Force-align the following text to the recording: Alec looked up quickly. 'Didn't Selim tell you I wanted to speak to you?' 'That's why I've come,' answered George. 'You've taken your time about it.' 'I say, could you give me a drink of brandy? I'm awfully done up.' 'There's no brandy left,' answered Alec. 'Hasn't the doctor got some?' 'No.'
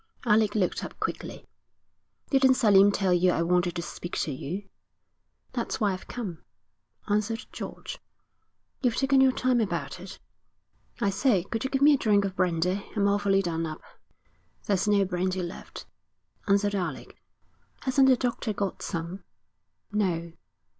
Alec 0.25 0.55
looked 0.55 0.83
up 0.83 0.99
quickly. 0.99 1.45
'Didn't 2.31 2.55
Selim 2.55 2.91
tell 2.91 3.13
you 3.13 3.29
I 3.29 3.43
wanted 3.43 3.75
to 3.75 3.83
speak 3.83 4.17
to 4.21 4.31
you?' 4.31 4.67
'That's 5.53 5.79
why 5.79 5.93
I've 5.93 6.07
come,' 6.07 6.41
answered 7.07 7.45
George. 7.51 7.99
'You've 8.81 8.95
taken 8.95 9.21
your 9.21 9.31
time 9.31 9.61
about 9.61 9.99
it.' 9.99 10.17
'I 11.01 11.09
say, 11.11 11.43
could 11.43 11.63
you 11.65 11.69
give 11.69 11.83
me 11.83 11.93
a 11.93 11.97
drink 11.99 12.25
of 12.25 12.35
brandy? 12.35 12.83
I'm 12.95 13.07
awfully 13.07 13.43
done 13.43 13.67
up.' 13.67 13.83
'There's 14.65 14.87
no 14.87 15.05
brandy 15.05 15.43
left,' 15.43 15.85
answered 16.47 16.73
Alec. 16.73 17.15
'Hasn't 17.81 18.09
the 18.09 18.17
doctor 18.17 18.53
got 18.53 18.81
some?' 18.81 19.23
'No.' 19.91 20.31